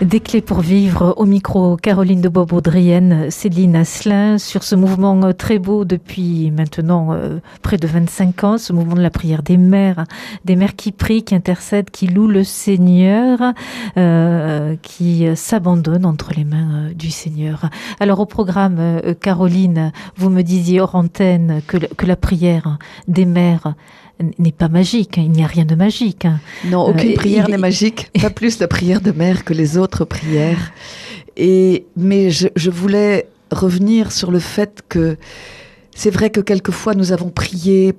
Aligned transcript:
Des 0.00 0.20
clés 0.20 0.42
pour 0.42 0.60
vivre 0.60 1.14
au 1.16 1.24
micro 1.24 1.76
Caroline 1.76 2.20
de 2.20 2.28
Bobaudrienne, 2.28 3.32
Céline 3.32 3.74
Asselin 3.74 4.38
sur 4.38 4.62
ce 4.62 4.76
mouvement 4.76 5.20
euh, 5.24 5.32
très 5.32 5.58
beau 5.58 5.84
depuis 5.84 6.52
maintenant 6.52 7.08
euh, 7.10 7.40
près 7.62 7.78
de 7.78 7.86
25 7.88 8.44
ans, 8.44 8.58
ce 8.58 8.72
mouvement 8.72 8.94
de 8.94 9.00
la 9.00 9.10
prière 9.10 9.42
des 9.42 9.56
mères, 9.56 10.04
des 10.44 10.54
mères 10.54 10.76
qui 10.76 10.92
prient, 10.92 11.24
qui 11.24 11.34
intercèdent, 11.34 11.90
qui 11.90 12.06
louent 12.06 12.28
le 12.28 12.44
Seigneur, 12.44 13.40
euh, 13.96 14.76
qui 14.82 15.26
s'abandonnent 15.34 16.06
entre 16.06 16.30
les 16.32 16.44
mains 16.44 16.90
du 16.94 17.10
Seigneur. 17.10 17.68
Alors 17.98 18.20
au 18.20 18.26
programme, 18.26 19.02
Caroline, 19.20 19.90
vous 20.16 20.30
me 20.30 20.42
disiez 20.42 20.80
hors 20.80 20.94
antenne 20.94 21.60
que, 21.66 21.76
que 21.76 22.06
la 22.06 22.16
prière 22.16 22.78
des 23.08 23.24
mères 23.24 23.74
n'est 24.38 24.52
pas 24.52 24.68
magique. 24.68 25.18
Hein. 25.18 25.22
Il 25.24 25.32
n'y 25.32 25.44
a 25.44 25.46
rien 25.46 25.64
de 25.64 25.74
magique. 25.74 26.24
Hein. 26.24 26.40
Non, 26.66 26.86
aucune 26.86 27.12
euh, 27.12 27.14
prière 27.14 27.48
n'est 27.48 27.58
magique. 27.58 28.10
Pas 28.20 28.30
plus 28.30 28.58
la 28.58 28.68
prière 28.68 29.00
de 29.00 29.12
mère 29.12 29.44
que 29.44 29.52
les 29.52 29.78
autres 29.78 29.87
prières. 30.04 30.72
Et 31.36 31.86
mais 31.96 32.30
je, 32.30 32.70
voulais 32.70 33.28
revenir 33.50 34.12
sur 34.12 34.30
le 34.30 34.38
fait 34.38 34.82
que 34.88 35.16
c'est 35.94 36.10
vrai 36.10 36.30
que 36.30 36.40
quelquefois 36.40 36.94
nous 36.94 37.12
avons 37.12 37.30
prié 37.30 37.94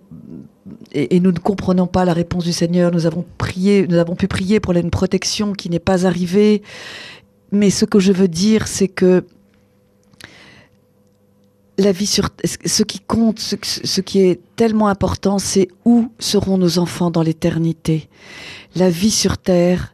et, 0.91 1.19
nous 1.19 1.31
ne 1.31 1.39
comprenons 1.39 1.87
pas 1.87 2.05
la 2.05 2.13
réponse 2.13 2.43
du 2.43 2.53
Seigneur. 2.53 2.91
Nous 2.91 3.05
avons 3.05 3.25
prié, 3.37 3.87
nous 3.87 3.97
avons 3.97 4.15
pu 4.15 4.27
prier 4.27 4.59
pour 4.59 4.73
une 4.73 4.91
protection 4.91 5.53
qui 5.53 5.69
n'est 5.69 5.79
pas 5.79 6.05
arrivée. 6.05 6.61
Mais 7.51 7.69
ce 7.69 7.85
que 7.85 7.99
je 7.99 8.11
veux 8.11 8.27
dire, 8.27 8.67
c'est 8.67 8.87
que 8.87 9.23
la 11.79 11.91
vie 11.91 12.05
sur 12.05 12.29
ce 12.65 12.83
qui 12.83 12.99
compte, 12.99 13.39
ce, 13.39 14.01
qui 14.01 14.19
est 14.19 14.41
tellement 14.55 14.87
important, 14.87 15.39
c'est 15.39 15.69
où 15.85 16.11
seront 16.19 16.57
nos 16.57 16.77
enfants 16.77 17.09
dans 17.09 17.21
l'éternité. 17.21 18.09
La 18.75 18.89
vie 18.89 19.11
sur 19.11 19.37
terre, 19.37 19.93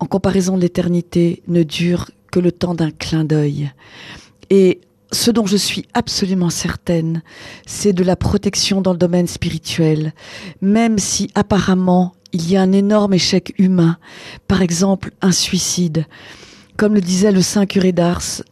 en 0.00 0.06
comparaison 0.06 0.56
de 0.56 0.62
l'éternité, 0.62 1.42
ne 1.46 1.62
dure 1.62 2.10
que 2.32 2.40
le 2.40 2.52
temps 2.52 2.74
d'un 2.74 2.90
clin 2.90 3.24
d'œil. 3.24 3.70
Et 4.48 4.80
ce 5.12 5.30
dont 5.30 5.46
je 5.46 5.56
suis 5.56 5.86
absolument 5.94 6.50
certaine, 6.50 7.22
c'est 7.66 7.92
de 7.92 8.04
la 8.04 8.16
protection 8.16 8.80
dans 8.80 8.92
le 8.92 8.98
domaine 8.98 9.26
spirituel, 9.26 10.12
même 10.60 10.98
si 10.98 11.30
apparemment 11.34 12.14
il 12.32 12.50
y 12.50 12.56
a 12.56 12.62
un 12.62 12.72
énorme 12.72 13.14
échec 13.14 13.54
humain, 13.58 13.98
par 14.46 14.62
exemple 14.62 15.12
un 15.20 15.32
suicide. 15.32 16.06
Comme 16.76 16.94
le 16.94 17.00
disait 17.00 17.32
le 17.32 17.42
saint 17.42 17.66
curé 17.66 17.92
d'Ars, 17.92 18.42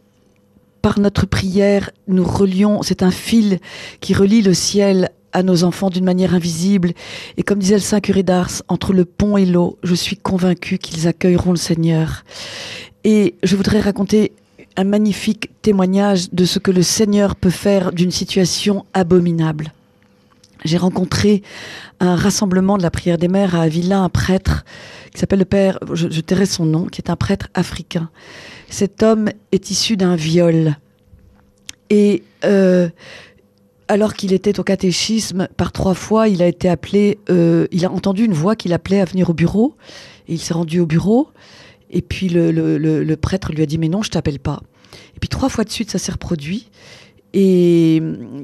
par 0.81 0.99
notre 0.99 1.25
prière, 1.25 1.91
nous 2.07 2.23
relions, 2.23 2.83
c'est 2.83 3.03
un 3.03 3.11
fil 3.11 3.59
qui 4.01 4.13
relie 4.13 4.41
le 4.41 4.53
ciel 4.53 5.09
à 5.33 5.43
nos 5.43 5.63
enfants 5.63 5.89
d'une 5.89 6.05
manière 6.05 6.33
invisible. 6.33 6.93
Et 7.37 7.43
comme 7.43 7.59
disait 7.59 7.75
le 7.75 7.81
Saint 7.81 7.99
Curé 7.99 8.23
d'Ars, 8.23 8.61
entre 8.67 8.93
le 8.93 9.05
pont 9.05 9.37
et 9.37 9.45
l'eau, 9.45 9.77
je 9.83 9.95
suis 9.95 10.17
convaincu 10.17 10.77
qu'ils 10.77 11.07
accueilleront 11.07 11.51
le 11.51 11.57
Seigneur. 11.57 12.23
Et 13.03 13.35
je 13.43 13.55
voudrais 13.55 13.79
raconter 13.79 14.33
un 14.75 14.83
magnifique 14.83 15.49
témoignage 15.61 16.31
de 16.31 16.45
ce 16.45 16.59
que 16.59 16.71
le 16.71 16.83
Seigneur 16.83 17.35
peut 17.35 17.49
faire 17.49 17.91
d'une 17.91 18.11
situation 18.11 18.85
abominable. 18.93 19.73
J'ai 20.65 20.77
rencontré 20.77 21.41
un 21.99 22.15
rassemblement 22.15 22.77
de 22.77 22.83
la 22.83 22.91
prière 22.91 23.17
des 23.17 23.27
mères 23.27 23.55
à 23.55 23.61
Avila, 23.61 23.99
un 23.99 24.09
prêtre 24.09 24.65
qui 25.13 25.19
s'appelle 25.19 25.39
le 25.39 25.45
père, 25.45 25.79
je, 25.93 26.09
je 26.09 26.21
tairai 26.21 26.45
son 26.45 26.65
nom, 26.65 26.85
qui 26.85 27.01
est 27.01 27.09
un 27.09 27.15
prêtre 27.15 27.47
africain. 27.53 28.09
Cet 28.69 29.01
homme 29.03 29.29
est 29.51 29.71
issu 29.71 29.97
d'un 29.97 30.15
viol. 30.15 30.75
Et 31.89 32.23
euh, 32.45 32.89
alors 33.89 34.13
qu'il 34.13 34.33
était 34.33 34.59
au 34.59 34.63
catéchisme, 34.63 35.47
par 35.57 35.71
trois 35.71 35.95
fois, 35.95 36.27
il 36.27 36.43
a 36.43 36.47
été 36.47 36.69
appelé, 36.69 37.17
euh, 37.31 37.67
il 37.71 37.85
a 37.85 37.91
entendu 37.91 38.23
une 38.23 38.33
voix 38.33 38.55
qui 38.55 38.67
l'appelait 38.67 39.01
à 39.01 39.05
venir 39.05 39.31
au 39.31 39.33
bureau. 39.33 39.75
Et 40.27 40.33
il 40.33 40.39
s'est 40.39 40.53
rendu 40.53 40.79
au 40.79 40.85
bureau. 40.85 41.29
Et 41.89 42.03
puis 42.03 42.29
le, 42.29 42.51
le, 42.51 42.77
le, 42.77 43.17
prêtre 43.17 43.51
lui 43.51 43.63
a 43.63 43.65
dit, 43.65 43.79
mais 43.79 43.89
non, 43.89 44.03
je 44.03 44.11
t'appelle 44.11 44.39
pas. 44.39 44.61
Et 45.15 45.19
puis 45.19 45.27
trois 45.27 45.49
fois 45.49 45.63
de 45.63 45.71
suite, 45.71 45.89
ça 45.89 45.97
s'est 45.97 46.11
reproduit. 46.11 46.69
Et 47.33 47.95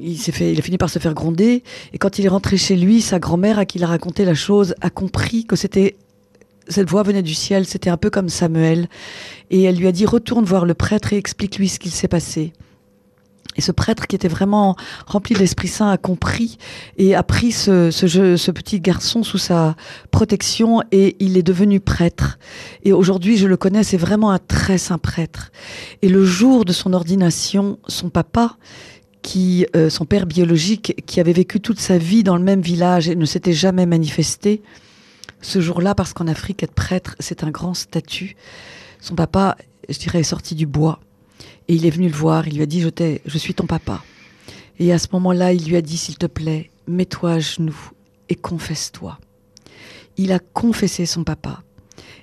il 0.02 0.18
s'est 0.18 0.32
fait, 0.32 0.52
il 0.52 0.58
a 0.58 0.62
fini 0.62 0.78
par 0.78 0.90
se 0.90 0.98
faire 0.98 1.14
gronder. 1.14 1.62
Et 1.92 1.98
quand 1.98 2.18
il 2.18 2.24
est 2.24 2.28
rentré 2.28 2.56
chez 2.56 2.74
lui, 2.74 3.00
sa 3.00 3.20
grand-mère, 3.20 3.60
à 3.60 3.66
qui 3.66 3.78
il 3.78 3.84
a 3.84 3.86
raconté 3.86 4.24
la 4.24 4.34
chose, 4.34 4.74
a 4.80 4.90
compris 4.90 5.44
que 5.44 5.54
c'était 5.54 5.96
cette 6.68 6.90
voix 6.90 7.04
venait 7.04 7.22
du 7.22 7.34
ciel, 7.34 7.66
c'était 7.66 7.90
un 7.90 7.96
peu 7.96 8.10
comme 8.10 8.28
Samuel. 8.28 8.88
Et 9.50 9.62
elle 9.62 9.76
lui 9.76 9.86
a 9.86 9.92
dit, 9.92 10.06
retourne 10.06 10.44
voir 10.44 10.66
le 10.66 10.74
prêtre 10.74 11.12
et 11.12 11.16
explique-lui 11.16 11.68
ce 11.68 11.78
qu'il 11.78 11.92
s'est 11.92 12.08
passé. 12.08 12.52
Et 13.56 13.60
ce 13.60 13.72
prêtre 13.72 14.06
qui 14.06 14.16
était 14.16 14.28
vraiment 14.28 14.76
rempli 15.06 15.34
de 15.34 15.40
l'Esprit 15.40 15.68
Saint 15.68 15.90
a 15.90 15.96
compris 15.96 16.58
et 16.96 17.14
a 17.14 17.22
pris 17.22 17.52
ce, 17.52 18.50
petit 18.50 18.80
garçon 18.80 19.22
sous 19.22 19.38
sa 19.38 19.76
protection 20.10 20.82
et 20.92 21.16
il 21.20 21.36
est 21.36 21.42
devenu 21.42 21.80
prêtre. 21.80 22.38
Et 22.84 22.92
aujourd'hui, 22.92 23.36
je 23.36 23.46
le 23.46 23.56
connais, 23.56 23.82
c'est 23.82 23.96
vraiment 23.96 24.30
un 24.30 24.38
très 24.38 24.78
saint 24.78 24.98
prêtre. 24.98 25.50
Et 26.02 26.08
le 26.08 26.24
jour 26.24 26.64
de 26.64 26.72
son 26.72 26.92
ordination, 26.92 27.78
son 27.88 28.10
papa, 28.10 28.56
qui, 29.22 29.66
euh, 29.74 29.90
son 29.90 30.04
père 30.04 30.24
biologique, 30.26 31.02
qui 31.06 31.18
avait 31.18 31.32
vécu 31.32 31.60
toute 31.60 31.80
sa 31.80 31.98
vie 31.98 32.22
dans 32.22 32.36
le 32.36 32.44
même 32.44 32.60
village 32.60 33.08
et 33.08 33.16
ne 33.16 33.24
s'était 33.24 33.52
jamais 33.52 33.84
manifesté, 33.84 34.62
ce 35.42 35.60
jour-là, 35.60 35.94
parce 35.94 36.12
qu'en 36.12 36.28
Afrique, 36.28 36.62
être 36.62 36.74
prêtre, 36.74 37.16
c'est 37.20 37.44
un 37.44 37.50
grand 37.50 37.74
statut. 37.74 38.36
Son 39.00 39.14
papa, 39.14 39.56
je 39.88 39.98
dirais, 39.98 40.20
est 40.20 40.24
sorti 40.24 40.54
du 40.54 40.66
bois. 40.66 41.00
Et 41.68 41.74
il 41.74 41.86
est 41.86 41.90
venu 41.90 42.08
le 42.08 42.14
voir, 42.14 42.46
il 42.46 42.56
lui 42.56 42.62
a 42.62 42.66
dit, 42.66 42.80
je, 42.80 43.38
suis 43.38 43.54
ton 43.54 43.66
papa. 43.66 44.02
Et 44.78 44.92
à 44.92 44.98
ce 44.98 45.08
moment-là, 45.12 45.52
il 45.52 45.66
lui 45.68 45.76
a 45.76 45.82
dit, 45.82 45.96
s'il 45.96 46.16
te 46.16 46.26
plaît, 46.26 46.70
mets-toi 46.86 47.32
à 47.32 47.38
genoux 47.38 47.90
et 48.28 48.34
confesse-toi. 48.34 49.18
Il 50.16 50.32
a 50.32 50.38
confessé 50.38 51.06
son 51.06 51.24
papa. 51.24 51.62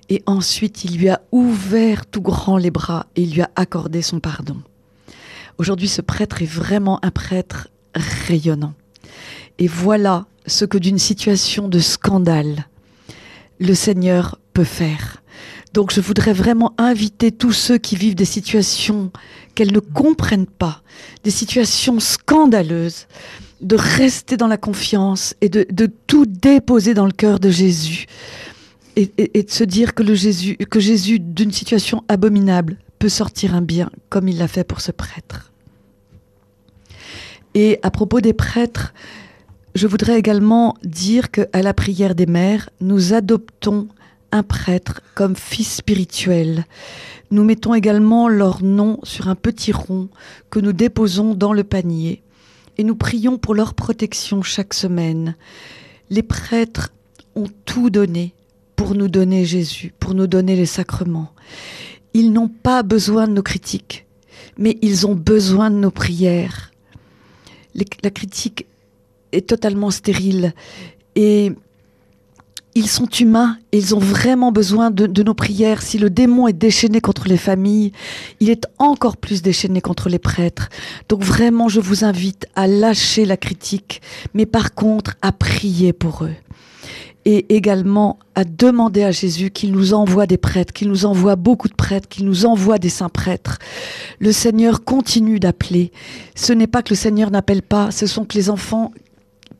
Et 0.10 0.22
ensuite, 0.26 0.84
il 0.84 0.98
lui 0.98 1.10
a 1.10 1.22
ouvert 1.32 2.06
tout 2.06 2.22
grand 2.22 2.58
les 2.58 2.72
bras 2.72 3.08
et 3.16 3.26
lui 3.26 3.42
a 3.42 3.50
accordé 3.56 4.02
son 4.02 4.20
pardon. 4.20 4.58
Aujourd'hui, 5.58 5.88
ce 5.88 6.02
prêtre 6.02 6.42
est 6.42 6.46
vraiment 6.46 7.04
un 7.04 7.12
prêtre 7.12 7.70
rayonnant. 7.96 8.74
Et 9.60 9.68
voilà 9.68 10.26
ce 10.48 10.66
que 10.66 10.78
d'une 10.78 11.00
situation 11.00 11.68
de 11.68 11.80
scandale, 11.80 12.68
le 13.60 13.74
Seigneur 13.74 14.40
peut 14.54 14.64
faire. 14.64 15.23
Donc 15.74 15.92
je 15.92 16.02
voudrais 16.02 16.34
vraiment 16.34 16.74
inviter 16.78 17.32
tous 17.32 17.52
ceux 17.52 17.80
qui 17.80 17.96
vivent 17.96 18.16
des 18.16 18.26
situations 18.26 19.12
qu'elles 19.56 19.74
ne 19.74 19.80
comprennent 19.80 20.46
pas, 20.46 20.84
des 21.24 21.32
situations 21.32 22.00
scandaleuses, 22.00 23.08
de 23.62 23.76
rester 23.76 24.38
dans 24.38 24.48
la 24.48 24.58
confiance 24.58 25.36
et 25.42 25.50
de, 25.50 25.66
tout 26.08 26.26
déposer 26.26 26.94
dans 26.94 27.06
le 27.06 27.12
cœur 27.12 27.40
de 27.40 27.50
Jésus. 27.50 28.06
Et, 28.96 29.08
de 29.08 29.50
se 29.50 29.64
dire 29.64 29.96
que, 29.96 30.04
le 30.04 30.14
Jésus, 30.14 30.56
que 30.56 30.80
Jésus, 30.80 31.20
d'une 31.20 31.52
situation 31.52 32.04
abominable, 32.08 32.78
peut 33.00 33.10
sortir 33.10 33.56
un 33.56 33.64
bien, 33.64 33.90
comme 34.10 34.28
il 34.28 34.38
l'a 34.38 34.48
fait 34.48 34.64
pour 34.64 34.82
ce 34.82 34.92
prêtre. 34.92 35.52
Et 37.56 37.80
à 37.82 37.90
propos 37.90 38.22
des 38.22 38.34
prêtres, 38.34 38.94
je 39.74 39.88
voudrais 39.88 40.20
également 40.20 40.76
dire 40.84 41.32
qu'à 41.32 41.64
la 41.64 41.74
prière 41.74 42.14
des 42.14 42.28
mères, 42.28 42.70
nous 42.82 43.14
adoptons 43.14 43.88
un 44.34 44.44
prêtre 44.44 45.02
comme 45.14 45.36
fils 45.36 45.76
spirituel. 45.76 46.66
Nous 47.30 47.44
mettons 47.44 47.76
également 47.76 48.28
leur 48.28 48.64
nom 48.64 49.00
sur 49.04 49.28
un 49.28 49.36
petit 49.36 49.72
rond 49.72 50.10
que 50.50 50.60
nous 50.60 50.74
déposons 50.74 51.36
dans 51.36 51.54
le 51.54 51.64
panier 51.64 52.24
et 52.78 52.84
nous 52.84 52.96
prions 52.96 53.38
pour 53.38 53.54
leur 53.54 53.76
protection 53.76 54.42
chaque 54.42 54.74
semaine. 54.74 55.36
Les 56.10 56.24
prêtres 56.24 56.92
ont 57.36 57.48
tout 57.66 57.92
donné 57.92 58.34
pour 58.76 58.96
nous 58.96 59.08
donner 59.08 59.46
Jésus, 59.46 59.94
pour 60.00 60.16
nous 60.16 60.28
donner 60.28 60.56
les 60.56 60.66
sacrements. 60.66 61.32
Ils 62.16 62.34
n'ont 62.34 62.50
pas 62.50 62.82
besoin 62.82 63.28
de 63.28 63.34
nos 63.34 63.44
critiques, 63.44 64.08
mais 64.58 64.80
ils 64.82 65.06
ont 65.06 65.16
besoin 65.16 65.70
de 65.70 65.78
nos 65.78 65.92
prières. 65.92 66.72
la 67.76 68.10
critique 68.10 68.66
est 69.32 69.48
totalement 69.48 69.92
stérile. 69.92 70.54
Et 71.16 71.54
ils 72.76 72.90
sont 72.90 73.06
humains, 73.06 73.58
ils 73.72 73.94
ont 73.96 74.00
vraiment 74.00 74.52
besoin 74.52 74.90
de, 74.90 75.06
de, 75.06 75.24
nos 75.24 75.34
prières. 75.34 75.82
Si 75.82 75.98
le 75.98 76.10
démon 76.10 76.48
est 76.48 76.54
déchaîné 76.54 77.02
contre 77.02 77.28
les 77.28 77.38
familles, 77.38 77.92
il 78.40 78.50
est 78.50 78.66
encore 78.80 79.18
plus 79.18 79.42
déchaîné 79.42 79.82
contre 79.82 80.10
les 80.10 80.20
prêtres. 80.20 80.70
Donc 81.10 81.24
vraiment, 81.24 81.70
je 81.70 81.80
vous 81.80 82.04
invite 82.04 82.48
à 82.56 82.68
lâcher 82.68 83.26
la 83.26 83.38
critique, 83.38 84.02
mais 84.34 84.46
par 84.46 84.74
contre 84.74 85.16
à 85.22 85.32
prier 85.32 85.94
pour 85.94 86.26
eux. 86.26 86.34
Et 87.26 87.56
également 87.56 88.20
à 88.36 88.44
demander 88.44 89.04
à 89.04 89.12
Jésus 89.12 89.50
qu'il 89.50 89.72
nous 89.72 89.94
envoie 89.94 90.26
des 90.26 90.38
prêtres, 90.38 90.74
qu'il 90.74 90.90
nous 90.90 91.06
envoie 91.06 91.38
beaucoup 91.38 91.70
de 91.70 91.76
prêtres, 91.76 92.10
qu'il 92.10 92.26
nous 92.26 92.46
envoie 92.46 92.80
des 92.80 92.90
saints 92.90 93.08
prêtres. 93.08 93.60
Le 94.20 94.34
Seigneur 94.34 94.84
continue 94.84 95.40
d'appeler. 95.40 95.94
Ce 96.36 96.52
n'est 96.52 96.68
pas 96.68 96.82
que 96.82 96.90
le 96.90 96.98
Seigneur 96.98 97.32
n'appelle 97.32 97.62
pas, 97.62 97.92
ce 97.92 98.08
sont 98.08 98.26
que 98.26 98.38
les 98.38 98.50
enfants 98.50 98.92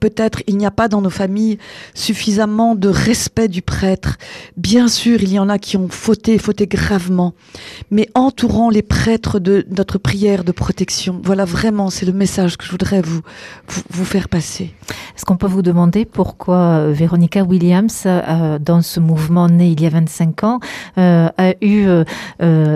peut-être 0.04 0.44
il 0.48 0.58
n'y 0.58 0.66
a 0.66 0.72
pas 0.72 0.90
dans 0.90 1.00
nos 1.00 1.10
familles 1.10 1.60
suffisamment 1.94 2.76
de 2.76 2.90
respect 2.90 3.48
du 3.48 3.62
prêtre. 3.62 4.18
Bien 4.58 4.90
sûr, 4.90 5.24
il 5.24 5.32
y 5.32 5.40
en 5.40 5.48
a 5.48 5.58
qui 5.58 5.78
ont 5.78 5.88
fauté, 5.88 6.38
fauté 6.38 6.68
gravement, 6.68 7.34
mais 7.90 8.10
entourant 8.14 8.70
les 8.70 8.82
prêtres 8.82 9.40
de 9.40 9.66
notre 9.70 9.98
prière 9.98 10.44
de 10.44 10.52
protection. 10.52 11.22
Voilà 11.24 11.46
vraiment, 11.46 11.90
c'est 11.90 12.06
le 12.06 12.12
message 12.12 12.58
que 12.58 12.66
je 12.66 12.72
voudrais 12.72 13.02
vous, 13.02 13.22
vous, 13.92 14.04
faire 14.04 14.28
passer. 14.28 14.74
Est-ce 15.16 15.24
qu'on 15.24 15.38
peut 15.38 15.48
vous 15.48 15.62
demander 15.62 16.04
pourquoi 16.04 16.58
euh, 16.58 16.92
Véronica 16.92 17.44
Williams, 17.44 18.04
euh, 18.06 18.60
dans 18.60 18.82
ce 18.82 19.00
mouvement 19.00 19.48
né 19.48 19.70
il 19.70 19.82
y 19.82 19.86
a 19.86 19.90
25 19.90 20.44
ans, 20.44 20.60
euh, 20.98 21.30
a 21.38 21.54
eu 21.62 21.88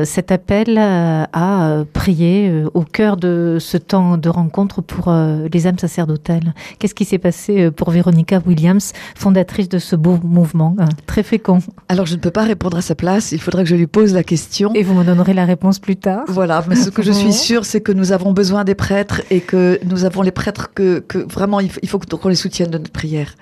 cet 0.05 0.31
appel 0.31 0.77
à 0.77 1.83
prier 1.91 2.63
au 2.73 2.83
cœur 2.83 3.17
de 3.17 3.57
ce 3.59 3.77
temps 3.77 4.17
de 4.17 4.29
rencontre 4.29 4.81
pour 4.81 5.11
les 5.11 5.67
âmes 5.67 5.79
sacerdotales? 5.79 6.53
Qu'est-ce 6.79 6.95
qui 6.95 7.05
s'est 7.05 7.16
passé 7.17 7.71
pour 7.71 7.91
Véronica 7.91 8.41
Williams, 8.45 8.93
fondatrice 9.15 9.69
de 9.69 9.79
ce 9.79 9.95
beau 9.95 10.19
mouvement 10.23 10.75
très 11.05 11.23
fécond 11.23 11.59
Alors 11.89 12.05
je 12.05 12.15
ne 12.15 12.19
peux 12.19 12.31
pas 12.31 12.43
répondre 12.43 12.77
à 12.77 12.81
sa 12.81 12.95
place, 12.95 13.31
il 13.31 13.41
faudrait 13.41 13.63
que 13.63 13.69
je 13.69 13.75
lui 13.75 13.87
pose 13.87 14.13
la 14.13 14.23
question. 14.23 14.71
Et 14.73 14.83
vous 14.83 14.93
me 14.93 15.03
donnerez 15.03 15.33
la 15.33 15.45
réponse 15.45 15.79
plus 15.79 15.95
tard. 15.95 16.23
Voilà, 16.27 16.63
mais 16.67 16.75
ce 16.75 16.89
que 16.89 17.01
je 17.01 17.11
suis 17.11 17.33
sûre, 17.33 17.65
c'est 17.65 17.81
que 17.81 17.91
nous 17.91 18.11
avons 18.11 18.33
besoin 18.33 18.63
des 18.63 18.75
prêtres 18.75 19.21
et 19.29 19.41
que 19.41 19.79
nous 19.85 20.05
avons 20.05 20.21
les 20.21 20.31
prêtres 20.31 20.73
que, 20.73 20.99
que 20.99 21.17
vraiment 21.17 21.59
il 21.59 21.89
faut 21.89 21.99
qu'on 21.99 22.29
les 22.29 22.35
soutienne 22.35 22.69
de 22.69 22.77
notre 22.77 22.91
prière. 22.91 23.35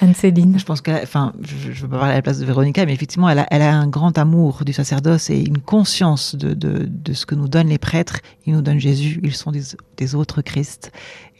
Anne-Céline. 0.00 0.58
Je 0.58 0.64
pense 0.64 0.80
que, 0.80 0.90
enfin, 1.02 1.32
je 1.42 1.68
ne 1.68 1.74
veux 1.74 1.88
pas 1.88 1.98
parler 1.98 2.12
à 2.12 2.16
la 2.16 2.22
place 2.22 2.38
de 2.38 2.44
Véronica, 2.44 2.84
mais 2.84 2.92
effectivement, 2.92 3.28
elle 3.28 3.38
a, 3.38 3.74
un 3.74 3.86
grand 3.86 4.16
amour 4.18 4.64
du 4.64 4.72
sacerdoce 4.72 5.30
et 5.30 5.40
une 5.40 5.58
conscience 5.58 6.34
de, 6.34 6.88
ce 7.12 7.26
que 7.26 7.34
nous 7.34 7.48
donnent 7.48 7.68
les 7.68 7.78
prêtres. 7.78 8.18
Ils 8.46 8.54
nous 8.54 8.62
donnent 8.62 8.80
Jésus, 8.80 9.20
ils 9.22 9.34
sont 9.34 9.52
des, 9.52 10.14
autres 10.14 10.42
Christ. 10.42 10.92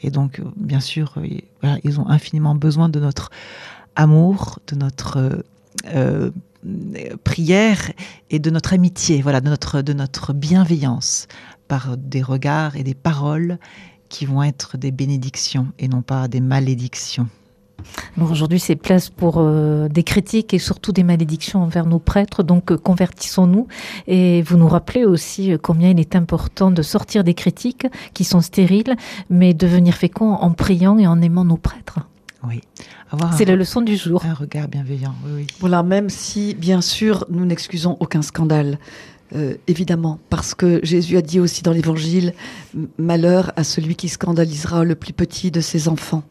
Et 0.02 0.10
donc, 0.10 0.40
bien 0.56 0.80
sûr, 0.80 1.14
voilà, 1.60 1.78
ils 1.84 2.00
ont 2.00 2.08
infiniment 2.08 2.54
besoin 2.54 2.88
de 2.88 3.00
notre 3.00 3.30
amour, 3.96 4.58
de 4.68 4.76
notre 4.76 5.44
euh, 5.86 6.30
prière 7.24 7.92
et 8.30 8.38
de 8.38 8.50
notre 8.50 8.72
amitié, 8.72 9.22
voilà, 9.22 9.40
de 9.40 9.48
notre, 9.48 9.82
de 9.82 9.92
notre 9.92 10.32
bienveillance 10.32 11.26
par 11.68 11.96
des 11.96 12.22
regards 12.22 12.76
et 12.76 12.82
des 12.82 12.94
paroles 12.94 13.58
qui 14.08 14.26
vont 14.26 14.42
être 14.42 14.78
des 14.78 14.90
bénédictions 14.90 15.68
et 15.78 15.88
non 15.88 16.02
pas 16.02 16.28
des 16.28 16.40
malédictions. 16.40 17.28
Aujourd'hui, 18.20 18.60
c'est 18.60 18.76
place 18.76 19.10
pour 19.10 19.36
euh, 19.38 19.88
des 19.88 20.02
critiques 20.02 20.54
et 20.54 20.58
surtout 20.58 20.92
des 20.92 21.02
malédictions 21.02 21.62
envers 21.62 21.86
nos 21.86 21.98
prêtres. 21.98 22.42
Donc, 22.42 22.70
euh, 22.70 22.76
convertissons-nous. 22.76 23.66
Et 24.06 24.42
vous 24.42 24.56
nous 24.56 24.68
rappelez 24.68 25.04
aussi 25.04 25.52
euh, 25.52 25.58
combien 25.60 25.90
il 25.90 26.00
est 26.00 26.16
important 26.16 26.70
de 26.70 26.82
sortir 26.82 27.24
des 27.24 27.34
critiques 27.34 27.86
qui 28.12 28.24
sont 28.24 28.40
stériles, 28.40 28.96
mais 29.30 29.54
devenir 29.54 29.94
fécond 29.94 30.32
en 30.32 30.52
priant 30.52 30.98
et 30.98 31.06
en 31.06 31.20
aimant 31.20 31.44
nos 31.44 31.56
prêtres. 31.56 32.00
Oui. 32.46 32.60
C'est 33.36 33.44
la 33.44 33.56
leçon 33.56 33.80
du 33.80 33.96
jour. 33.96 34.24
Un 34.26 34.34
regard 34.34 34.66
bienveillant, 34.68 35.14
oui, 35.26 35.46
Voilà, 35.60 35.82
même 35.84 36.10
si, 36.10 36.54
bien 36.54 36.80
sûr, 36.80 37.24
nous 37.30 37.44
n'excusons 37.46 37.96
aucun 38.00 38.22
scandale. 38.22 38.78
évidemment, 39.66 40.18
parce 40.30 40.54
que 40.54 40.80
Jésus 40.82 41.16
a 41.16 41.22
dit 41.22 41.40
aussi 41.40 41.62
dans 41.62 41.72
l'Évangile, 41.72 42.34
malheur 42.98 43.52
à 43.56 43.64
celui 43.64 43.94
qui 43.94 44.08
scandalisera 44.08 44.84
le 44.84 44.94
plus 44.94 45.12
petit 45.12 45.50
de 45.50 45.60
ses 45.60 45.88
enfants. 45.88 46.24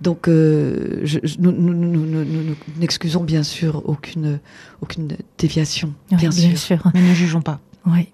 Donc, 0.00 0.28
euh, 0.28 1.04
nous, 1.38 2.54
n'excusons 2.78 3.24
bien 3.24 3.42
sûr 3.42 3.82
aucune, 3.86 4.38
aucune 4.80 5.16
déviation, 5.38 5.92
bien, 6.10 6.30
sûr. 6.30 6.82
Mais 6.94 7.00
ne 7.00 7.14
jugeons 7.14 7.42
pas. 7.42 7.60
Oui. 7.86 8.08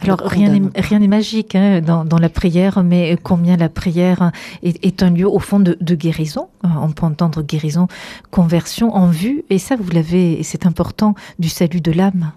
Alors 0.00 0.22
rien 0.22 0.98
n'est 0.98 1.08
magique 1.08 1.54
hein, 1.54 1.80
dans, 1.80 2.18
la 2.18 2.28
prière, 2.28 2.82
mais 2.82 3.16
combien 3.22 3.56
la 3.56 3.68
prière 3.68 4.32
est, 4.62 5.02
un 5.04 5.10
lieu 5.10 5.28
au 5.28 5.38
fond 5.38 5.60
de, 5.60 5.94
guérison. 5.94 6.48
On 6.64 6.90
peut 6.90 7.06
entendre 7.06 7.42
guérison, 7.42 7.86
conversion 8.30 8.94
en 8.94 9.06
vue, 9.06 9.44
et 9.50 9.58
ça 9.58 9.76
vous 9.76 9.88
l'avez, 9.90 10.40
et 10.40 10.42
c'est 10.42 10.66
important 10.66 11.14
du 11.38 11.48
salut 11.48 11.80
de 11.80 11.92
l'âme. 11.92 12.32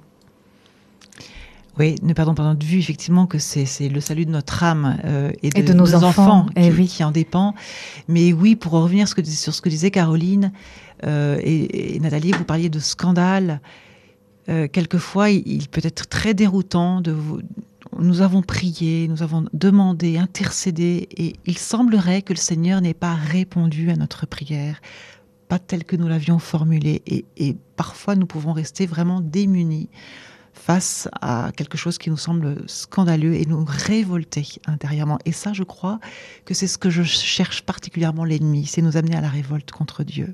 Oui, 1.80 1.96
ne 2.02 2.14
perdons 2.14 2.34
pas 2.34 2.56
de 2.56 2.66
vue 2.66 2.80
effectivement 2.80 3.28
que 3.28 3.38
c'est 3.38 3.90
le 3.90 4.02
salut 4.02 4.26
de 4.26 4.32
notre 4.32 4.64
âme 4.64 4.98
euh, 5.06 5.32
et, 5.44 5.50
de, 5.52 5.74
nos, 5.74 5.94
enfants, 6.04 6.48
eh 6.56 6.72
qui, 6.86 7.04
en 7.04 7.12
dépend. 7.12 7.54
Mais 8.08 8.34
oui, 8.34 8.56
pour 8.56 8.72
revenir 8.72 9.08
sur 9.08 9.54
ce 9.54 9.62
que 9.62 9.70
disait 9.70 9.92
Caroline 9.92 10.52
euh, 11.06 11.40
et, 11.44 12.00
Nathalie, 12.00 12.32
vous 12.32 12.46
parliez 12.46 12.70
de 12.70 12.80
scandale. 12.80 13.62
Euh, 14.50 14.68
quelquefois, 14.68 15.30
il, 15.30 15.68
peut 15.70 15.82
être 15.84 16.08
très 16.08 16.34
déroutant 16.34 17.02
de 17.02 17.12
vous. 17.12 17.42
Nous 18.00 18.22
avons 18.22 18.42
prié, 18.42 19.08
nous 19.08 19.22
avons 19.22 19.46
demandé, 19.54 20.18
intercédé, 20.18 21.08
et 21.16 21.34
il 21.46 21.58
semblerait 21.58 22.22
que 22.22 22.34
le 22.34 22.40
Seigneur 22.40 22.82
n'ait 22.82 22.94
pas 22.94 23.14
répondu 23.14 23.92
à 23.92 23.96
notre 23.96 24.26
prière, 24.26 24.82
pas 25.48 25.60
telle 25.60 25.84
que 25.84 25.96
nous 25.96 26.08
l'avions 26.08 26.40
formulée. 26.40 27.04
Et, 27.06 27.26
et 27.38 27.56
parfois, 27.76 28.16
nous 28.16 28.26
pouvons 28.26 28.54
rester 28.54 28.88
vraiment 28.88 29.22
démunis 29.22 29.90
face 30.58 31.08
à 31.22 31.52
quelque 31.56 31.78
chose 31.78 31.98
qui 31.98 32.10
nous 32.10 32.18
semble 32.18 32.64
scandaleux 32.68 33.36
et 33.36 33.46
nous 33.46 33.64
révolter 33.68 34.46
intérieurement. 34.66 35.20
Et 35.26 35.32
ça, 35.32 35.54
je 35.54 35.64
crois 35.64 36.00
que 36.46 36.54
c'est 36.54 36.68
ce 36.68 36.78
que 36.78 36.90
je 36.90 37.04
cherche 37.04 37.62
particulièrement 37.62 38.26
l'ennemi, 38.26 38.66
c'est 38.66 38.82
nous 38.82 38.98
amener 38.98 39.16
à 39.16 39.22
la 39.22 39.30
révolte 39.30 39.72
contre 39.72 40.04
Dieu. 40.04 40.34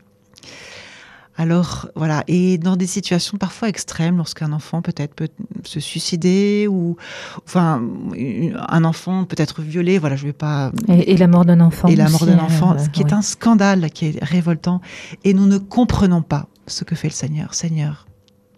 Alors 1.36 1.90
voilà, 1.96 2.24
et 2.28 2.60
dans 2.60 2.76
des 2.76 2.86
situations 2.86 3.40
parfois 3.40 3.68
extrêmes, 3.68 4.18
lorsqu'un 4.18 4.54
enfant 4.54 4.84
peut-être 4.84 5.16
peut 5.16 5.30
se 5.64 5.80
suicider 5.80 6.68
ou 6.70 6.96
enfin 7.44 7.82
un 8.70 8.84
enfant 8.84 9.26
peut 9.26 9.36
être 9.40 9.64
violé, 9.64 9.98
voilà, 9.98 10.16
je 10.16 10.28
vais 10.28 10.34
pas 10.34 10.72
et, 10.88 11.18
la 11.18 11.28
mort 11.28 11.44
d'un 11.44 11.60
enfant 11.60 11.88
et 11.88 11.96
la 11.96 12.08
mort 12.08 12.28
d'un 12.28 12.38
enfant, 12.38 12.78
ce 12.78 12.90
qui 12.90 13.02
est 13.02 13.14
un 13.14 13.24
scandale, 13.24 13.90
qui 13.90 14.06
est 14.06 14.24
révoltant, 14.24 14.80
et 15.24 15.34
nous 15.34 15.48
ne 15.48 15.58
comprenons 15.58 16.22
pas 16.22 16.48
ce 16.68 16.84
que 16.84 16.94
fait 16.94 17.08
le 17.08 17.14
Seigneur. 17.14 17.56
Seigneur, 17.56 18.06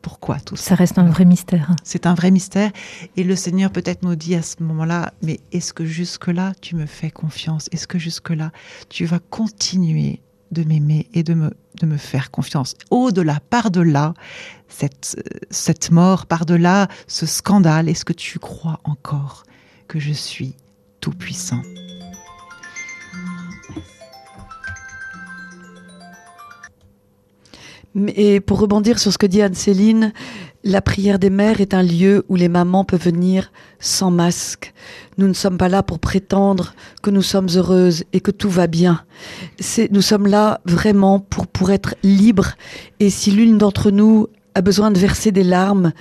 pourquoi 0.06 0.40
tout 0.40 0.56
ça. 0.56 0.64
Ça 0.64 0.76
reste 0.76 1.00
un 1.00 1.10
vrai 1.10 1.26
mystère. 1.26 1.76
C'est 1.84 2.06
un 2.06 2.14
vrai 2.14 2.30
mystère. 2.30 2.72
Et 3.18 3.24
le 3.24 3.36
Seigneur 3.36 3.72
peut-être 3.72 4.04
nous 4.04 4.16
dit 4.16 4.36
à 4.36 4.44
ce 4.44 4.62
moment-là, 4.62 5.12
mais 5.24 5.40
est-ce 5.52 5.74
que 5.74 5.84
jusque-là, 5.84 6.54
tu 6.62 6.76
me 6.76 6.86
fais 6.86 7.10
confiance? 7.10 7.70
Est-ce 7.72 7.88
que 7.88 7.98
jusque-là, 7.98 8.52
tu 8.88 9.06
vas 9.06 9.18
continuer 9.18 10.22
de 10.52 10.64
m'aimer 10.64 11.10
et 11.16 11.24
de 11.24 11.34
me, 11.34 11.58
de 11.82 11.88
me 11.88 11.98
faire 11.98 12.30
confiance? 12.30 12.76
Au-delà, 12.92 13.40
par-delà, 13.50 14.14
cette, 14.68 15.20
cette 15.50 15.90
mort, 15.90 16.28
par-delà 16.28 16.88
ce 17.08 17.26
scandale, 17.26 17.90
est-ce 17.90 18.06
que 18.06 18.14
tu 18.14 18.38
crois 18.38 18.82
encore 18.84 19.42
que 19.88 20.00
je 20.00 20.14
suis 20.14 20.56
tout-puissant? 21.02 21.64
Et 28.16 28.42
pour 28.42 28.60
rebondir 28.60 29.00
sur 29.00 29.14
ce 29.14 29.18
que 29.18 29.26
dit 29.26 29.42
Anne-Céline, 29.42 30.12
la 30.64 30.82
prière 30.82 31.20
des 31.20 31.30
mères 31.30 31.62
est 31.62 31.74
un 31.74 31.84
lieu 31.84 32.26
où 32.28 32.36
les 32.36 32.50
mamans 32.50 32.84
peuvent 32.84 33.04
venir 33.04 33.52
sans 33.80 34.12
masque. 34.12 34.74
Nous 35.18 35.28
ne 35.28 35.34
sommes 35.34 35.58
pas 35.58 35.70
là 35.70 35.84
pour 35.84 36.00
prétendre 36.00 36.74
que 37.02 37.10
nous 37.10 37.22
sommes 37.22 37.48
heureuses 37.56 38.04
et 38.12 38.20
que 38.20 38.32
tout 38.32 38.50
va 38.50 38.68
bien. 38.68 39.04
nous 39.92 40.02
sommes 40.02 40.28
là 40.28 40.60
vraiment 40.66 41.20
pour, 41.20 41.48
pour 41.48 41.72
être 41.72 41.96
libres. 42.04 42.56
Et 43.00 43.10
si 43.10 43.32
l'une 43.32 43.58
d'entre 43.58 43.92
nous 43.92 44.28
a 44.56 44.62
besoin 44.62 44.90
de 44.90 44.98
verser 44.98 45.32
des 45.32 45.44
larmes, 45.44 45.92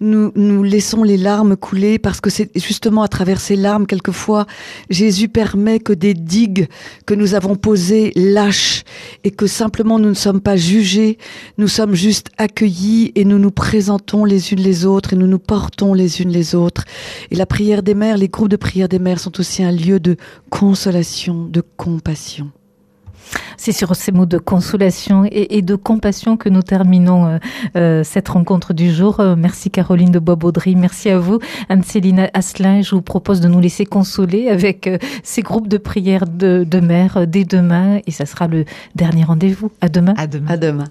nous, 0.00 0.30
nous 0.36 0.62
laissons 0.62 1.02
les 1.02 1.16
larmes 1.16 1.56
couler 1.56 1.98
parce 1.98 2.20
que 2.20 2.30
c'est 2.30 2.48
justement 2.54 3.02
à 3.02 3.08
travers 3.08 3.40
ces 3.40 3.56
larmes, 3.56 3.86
quelquefois, 3.86 4.46
Jésus 4.88 5.28
permet 5.28 5.80
que 5.80 5.92
des 5.92 6.14
digues 6.14 6.68
que 7.06 7.14
nous 7.14 7.34
avons 7.34 7.56
posées 7.56 8.12
lâchent 8.14 8.84
et 9.24 9.32
que 9.32 9.48
simplement 9.48 9.98
nous 9.98 10.10
ne 10.10 10.14
sommes 10.14 10.40
pas 10.40 10.56
jugés, 10.56 11.18
nous 11.58 11.66
sommes 11.66 11.94
juste 11.94 12.28
accueillis 12.38 13.10
et 13.16 13.24
nous 13.24 13.40
nous 13.40 13.50
présentons 13.50 14.24
les 14.24 14.52
unes 14.52 14.60
les 14.60 14.86
autres 14.86 15.14
et 15.14 15.16
nous 15.16 15.26
nous 15.26 15.40
portons 15.40 15.92
les 15.92 16.22
unes 16.22 16.30
les 16.30 16.54
autres. 16.54 16.84
Et 17.32 17.34
la 17.34 17.46
prière 17.46 17.82
des 17.82 17.94
mères, 17.94 18.16
les 18.16 18.28
groupes 18.28 18.48
de 18.48 18.56
prière 18.56 18.88
des 18.88 19.00
mères 19.00 19.18
sont 19.18 19.40
aussi 19.40 19.64
un 19.64 19.72
lieu 19.72 19.98
de 19.98 20.16
consolation, 20.50 21.46
de 21.46 21.62
compassion. 21.76 22.52
C'est 23.56 23.72
sur 23.72 23.94
ces 23.96 24.12
mots 24.12 24.26
de 24.26 24.38
consolation 24.38 25.24
et, 25.30 25.62
de 25.62 25.74
compassion 25.74 26.36
que 26.36 26.48
nous 26.48 26.62
terminons 26.62 27.26
euh, 27.26 27.38
euh, 27.76 28.04
cette 28.04 28.28
rencontre 28.28 28.74
du 28.74 28.92
jour. 28.92 29.20
Euh, 29.20 29.36
merci 29.36 29.70
Caroline 29.70 30.10
de 30.10 30.18
Bois-Baudry, 30.18 30.76
merci 30.76 31.10
à 31.10 31.18
vous. 31.18 31.38
Anne-Céline 31.68 32.28
Asselin, 32.34 32.82
je 32.82 32.94
vous 32.94 33.02
propose 33.02 33.40
de 33.40 33.48
nous 33.48 33.60
laisser 33.60 33.86
consoler 33.86 34.48
avec 34.48 34.88
ces 35.22 35.42
groupes 35.42 35.68
de 35.68 35.78
prière 35.78 36.26
de, 36.26 36.66
de 36.68 36.80
mères 36.80 37.26
dès 37.26 37.44
demain 37.44 38.00
et 38.06 38.10
ça 38.10 38.26
sera 38.26 38.48
le 38.48 38.64
dernier 38.94 39.24
rendez-vous. 39.24 39.70
À. 39.80 39.86
À 40.16 40.26
demain. 40.26 40.48
À 40.48 40.56
demain. 40.56 40.84